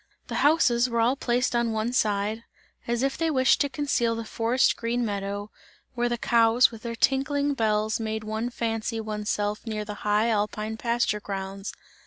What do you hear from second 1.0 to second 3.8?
placed on one side, as if they wished to